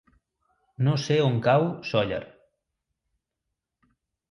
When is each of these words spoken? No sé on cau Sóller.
No 0.87 0.95
sé 1.03 1.17
on 1.25 1.37
cau 1.49 1.67
Sóller. 1.91 2.23